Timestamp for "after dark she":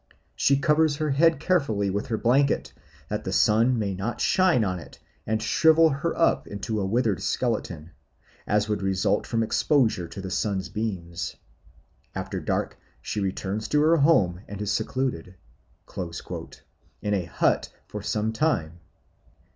12.15-13.19